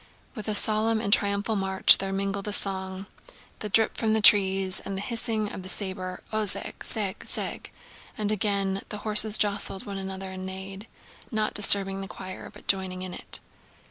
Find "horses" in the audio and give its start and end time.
9.05-9.37